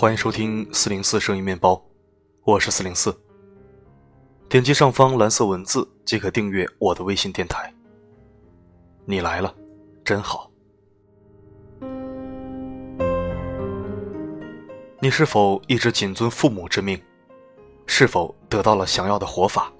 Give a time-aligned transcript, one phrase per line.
[0.00, 1.82] 欢迎收听四零四声音面包，
[2.44, 3.12] 我是四零四。
[4.48, 7.74] 点击上方蓝色文字即可订阅我的微信电台。
[9.04, 9.52] 你来了，
[10.04, 10.48] 真好。
[15.00, 16.96] 你是否一直谨遵父母之命？
[17.88, 19.72] 是否得到了想要的活法？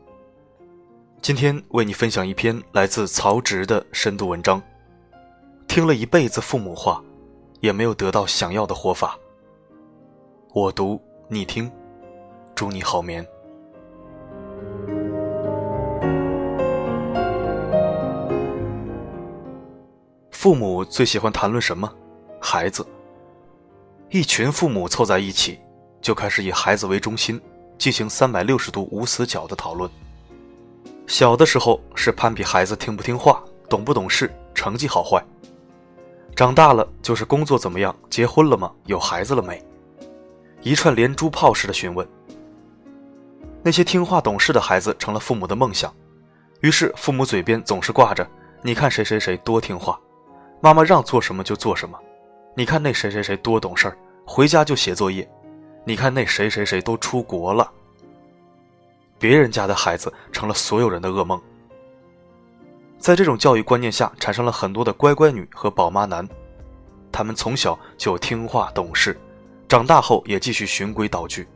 [1.23, 4.61] 今天为你分享一篇来自曹植的深度文章。
[5.69, 7.01] 听了一辈子父母话，
[7.61, 9.17] 也没有得到想要的活法。
[10.61, 11.71] 我读，你听，
[12.53, 13.25] 祝你好眠。
[20.33, 21.89] 父母最喜欢谈论什么？
[22.41, 22.85] 孩子。
[24.11, 25.61] 一群父母凑在一起，
[26.01, 27.41] 就开始以孩子为中心，
[27.79, 29.89] 进行三百六十度无死角的讨论。
[31.07, 35.23] 小的时候是攀比孩子听不听话、懂不懂事、成绩好坏；
[36.35, 39.65] 长大了就是工作怎么样、结婚了吗、有孩子了没，
[40.63, 42.07] 一串连珠炮似的询问。
[43.63, 45.95] 那些听话懂事的孩子成了父母的梦想，
[46.61, 48.29] 于是父母嘴边总是挂着
[48.63, 49.99] “你看谁谁谁多听话”。
[50.61, 51.99] 妈妈让做什么就做什么，
[52.57, 55.29] 你看那谁谁谁多懂事，回家就写作业，
[55.85, 57.71] 你看那谁谁谁都出国了。
[59.19, 61.41] 别人家的孩子成了所有人的噩梦。
[62.99, 66.29] 在这种教育观念下，产生了很多的乖乖女和宝妈男，
[67.13, 69.17] 他们从小就听话懂事，
[69.69, 71.47] 长大后也继续循规蹈矩，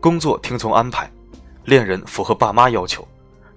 [0.00, 1.10] 工作听从安排，
[1.64, 3.06] 恋人符合爸妈要求，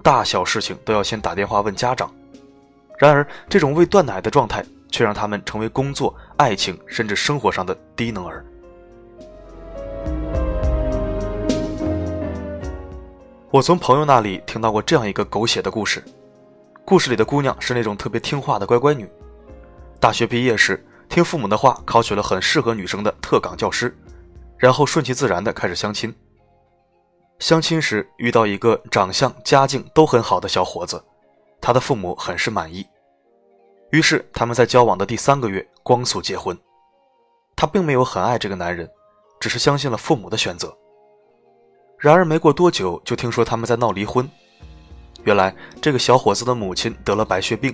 [0.02, 2.12] 大小事情都要先打电话问家长。
[2.98, 8.44] 然而，这种未断奶的状态却让他们成为工作、爱情甚至生活上的低能儿。
[13.52, 16.04] 我从朋友那里听到过这样一个狗血的故事：
[16.84, 19.08] 故事里的姑娘是那种特别听话的乖乖女，
[20.00, 23.96] 大学毕业时听父母的话，考取了很适合女生的特岗教师，
[24.58, 26.12] 然后顺其自然的开始相亲。
[27.38, 31.00] 相亲时遇到一个长相、家境都很好的小伙子。
[31.62, 32.84] 他的父母很是满意，
[33.92, 36.58] 于是他们在交往的第三个月光速结婚。
[37.56, 38.90] 他并没有很爱这个男人，
[39.40, 40.76] 只是相信了父母的选择。
[42.00, 44.28] 然而没过多久，就听说他们在闹离婚。
[45.26, 47.72] 原来这个小伙子的母亲得了白血病，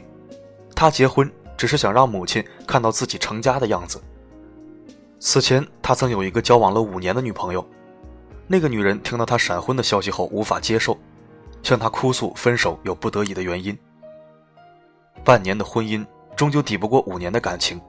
[0.76, 4.02] 他结婚只是想让母亲看到自己成家的样子。
[5.20, 7.68] 此前他曾有一个交往了五年的女朋友，
[8.48, 10.98] 那个女人听到他闪婚的消息后无法接受。
[11.62, 13.78] 向他哭诉分手有不得已的原因。
[15.26, 17.82] 半年的婚姻终究抵不过五年的感情，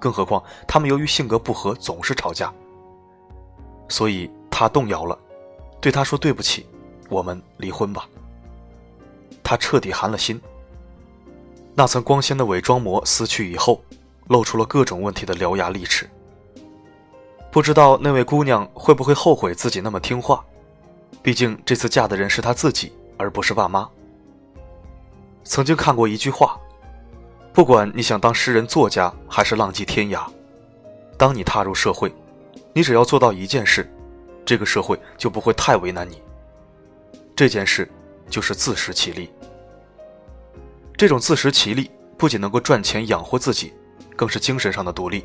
[0.00, 2.52] 更何况他们由于性格不合总是吵架。
[3.88, 5.16] 所以他动摇了，
[5.80, 6.66] 对他说：“对不起，
[7.08, 8.08] 我们离婚吧。”
[9.44, 10.40] 他彻底寒了心。
[11.74, 13.82] 那层光鲜的伪装膜撕去以后，
[14.28, 16.08] 露出了各种问题的獠牙利齿。
[17.50, 20.44] 不知道那位姑娘会不会后悔自己那么听话？
[21.22, 22.92] 毕竟这次嫁的人是她自己。
[23.16, 23.88] 而不是爸妈。
[25.44, 26.58] 曾经看过一句话
[27.54, 30.26] ：“不管你想当诗人、作家，还是浪迹天涯，
[31.16, 32.12] 当你踏入社会，
[32.72, 33.88] 你只要做到一件事，
[34.44, 36.20] 这个社会就不会太为难你。
[37.36, 37.88] 这件事
[38.28, 39.30] 就是自食其力。
[40.96, 43.72] 这种自食其力不仅能够赚钱养活自己，
[44.16, 45.24] 更是精神上的独立。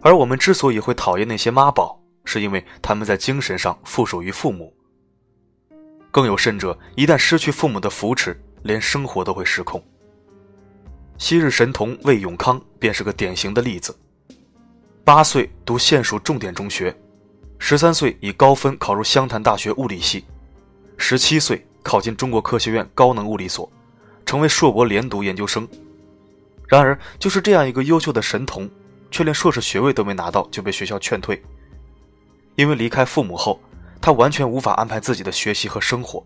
[0.00, 4.72] 而我们之所以会讨厌那些妈宝，是因为他们在精神上附属于父母。”
[6.10, 9.82] 更有甚者，一旦失去父母的扶持，连生活都会失控。
[11.16, 13.96] 昔日神童魏永康便是个典型的例子。
[15.04, 16.94] 八岁读县属重点中学，
[17.58, 20.24] 十三岁以高分考入湘潭大学物理系，
[20.96, 23.70] 十七岁考进中国科学院高能物理所，
[24.28, 25.66] 成为硕博连读研究生。
[26.66, 28.68] 然而，就是这样一个优秀的神童，
[29.10, 31.42] 却连硕士学位都没拿到就被学校劝退，
[32.54, 33.58] 因为离开父母后。
[34.00, 36.24] 他完全无法安排自己的学习和生活。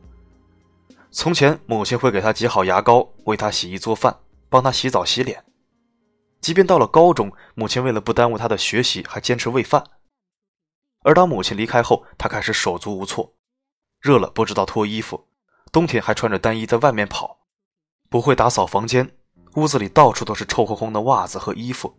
[1.11, 4.19] 从前，母亲会给他挤好牙膏，为他洗衣做饭，
[4.51, 5.43] 帮他洗澡洗脸。
[6.41, 9.85] 即便到了高中，母亲为了不耽误他的学习，还坚持喂饭。
[11.03, 13.33] 而当母亲离开后，他开始手足无措，
[14.01, 15.29] 热了不知道脱衣服，
[15.71, 17.39] 冬天还穿着单衣在外面跑，
[18.13, 19.11] 不会打扫房间，
[19.55, 21.93] 屋子里到处都是臭烘烘的袜子和衣服。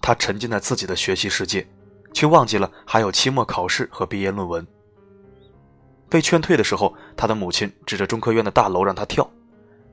[0.00, 1.68] 他沉浸在自己的学习世界。
[2.12, 4.66] 却忘记了还有期末考试和毕业论文。
[6.08, 9.30] 被劝退的时候，他的母亲指着中科院的大楼让他跳，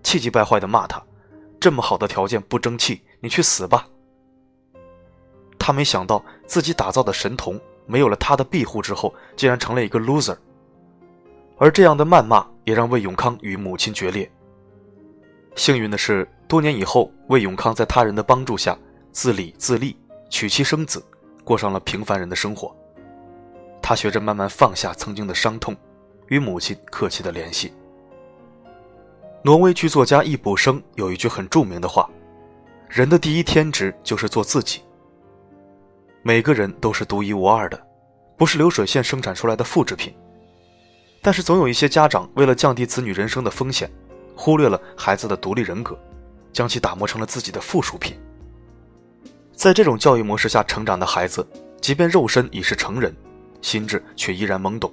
[0.01, 1.04] 气急败坏地骂他
[1.60, 3.88] ：“这么好的条件不争气，你去死吧！”
[5.60, 10.38] 他没想到自己打造的神童没有了他的庇护之后，竟然成了一个 loser。
[11.57, 14.31] 而这样的谩骂也让魏永康与母亲决裂。
[15.56, 18.78] 幸运的是，多年以后，魏永康在他人的帮助下
[19.12, 19.98] 自理自立，
[20.30, 21.04] 娶妻生子。
[21.46, 22.75] 过上了平凡人的生活。
[23.80, 25.78] 他学着慢慢放下曾经的伤痛，
[26.28, 27.72] 与母亲客气的联系。
[29.44, 32.10] 挪威剧作家易卜生有一句很著名的话
[32.90, 34.81] ：“人的第一天职就是做自己。”
[36.24, 37.80] 每个人都是独一无二的，
[38.36, 40.12] 不是流水线生产出来的复制品。
[41.22, 43.88] 但是总有一些家长为了降低子女人生的风险，
[44.36, 45.98] 忽略了孩子的独立人格，
[46.52, 48.18] 将其打磨成了自己的附属品。
[49.54, 51.48] 在这种教育模式下成长的孩子，
[51.82, 53.16] 即便肉身已是成人，
[53.62, 54.92] 心智却依然懵懂。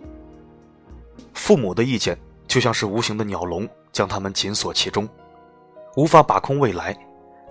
[1.35, 2.17] 父母的意见
[2.47, 3.69] 就像是无形的鸟笼。
[3.93, 5.07] 将他们紧锁其中，
[5.97, 6.97] 无法把控未来，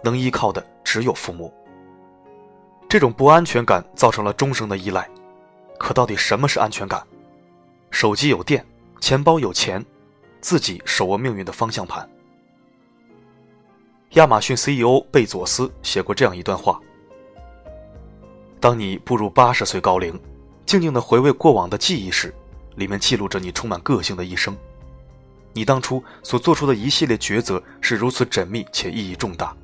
[0.04, 1.54] 能依靠的只有父母。
[2.90, 5.08] 这种不安全感造成了终生的依赖。
[5.78, 7.06] 可到底什么是安全感？
[7.92, 8.66] 手机有电，
[9.00, 9.86] 钱包有钱，
[10.42, 12.08] 自己手握命运的方向盘。
[14.16, 16.82] 亚马逊 CEO 贝佐斯写过这样一段话：
[18.60, 20.20] 当你步入八十岁高龄，
[20.66, 22.34] 静静的回味过往的记忆时，
[22.76, 24.58] 里面记录着你充满个性的一生。
[25.54, 29.56] 你当初所做出的一系列抉择是如此缜密且意义重大，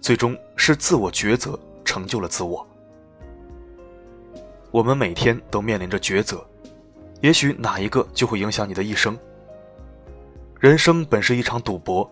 [0.00, 2.66] 最终是自我抉择成就了自我。
[4.70, 6.46] 我们每天都面临着抉择，
[7.20, 9.16] 也许哪一个就会影响你的一生。
[10.64, 12.10] 人生本是一场赌博，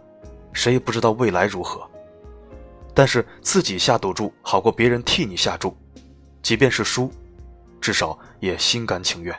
[0.52, 1.90] 谁也不知道未来如何，
[2.92, 5.74] 但是自己下赌注好过别人替你下注，
[6.42, 7.10] 即便是输，
[7.80, 9.34] 至少也心甘情愿。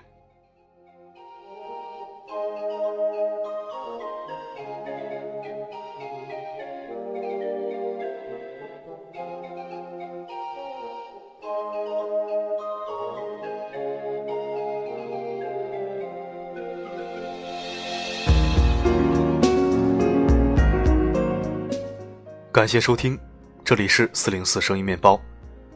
[22.53, 23.19] 感谢收听，
[23.65, 25.19] 这里是四零四声音面包，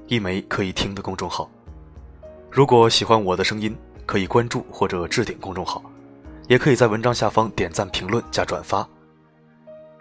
[0.06, 1.50] 一枚可以听的公众号。
[2.51, 3.75] 如果喜欢我的声音，
[4.06, 5.81] 可以关注或者置顶公众号，
[6.47, 8.88] 也可以在文章下方点赞、评论加转发。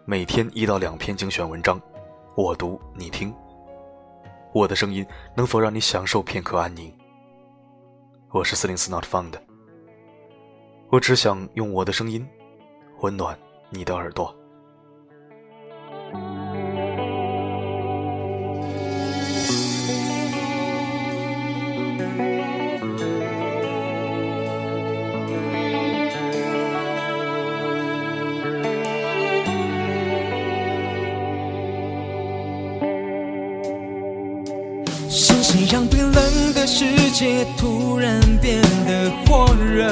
[0.05, 1.81] 每天一到两篇精选文章，
[2.35, 3.35] 我读你听。
[4.53, 6.93] 我的声音能否让你享受片刻安宁？
[8.33, 9.33] 我是四零四 Not Found，
[10.91, 12.29] 我只想用我的声音
[13.01, 13.35] 温暖
[13.71, 14.37] 你的耳朵。
[35.57, 39.89] 谁让冰冷的世界突然变得火热？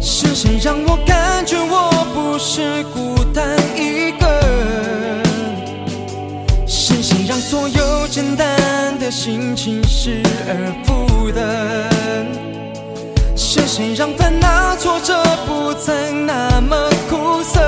[0.00, 4.26] 是谁让我感觉我不是孤单一个？
[6.66, 11.86] 是谁让所有简单的心情失而复得？
[13.36, 17.60] 是谁让烦恼挫折不再那么苦涩？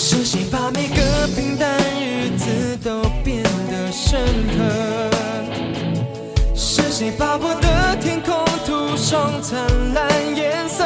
[0.00, 4.20] 是谁把每个平淡日子都变得深
[4.56, 5.10] 刻？
[6.54, 8.32] 是谁把我的天空
[8.64, 9.60] 涂上灿
[9.94, 10.84] 烂颜色？